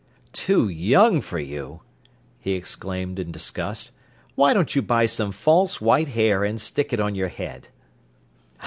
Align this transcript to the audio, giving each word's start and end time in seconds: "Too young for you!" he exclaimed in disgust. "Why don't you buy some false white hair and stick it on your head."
"Too 0.33 0.67
young 0.67 1.21
for 1.21 1.37
you!" 1.37 1.81
he 2.39 2.53
exclaimed 2.53 3.19
in 3.19 3.31
disgust. 3.31 3.91
"Why 4.33 4.51
don't 4.51 4.75
you 4.75 4.81
buy 4.81 5.05
some 5.05 5.31
false 5.31 5.79
white 5.79 6.07
hair 6.07 6.43
and 6.43 6.59
stick 6.59 6.91
it 6.91 6.99
on 6.99 7.13
your 7.13 7.27
head." 7.27 7.67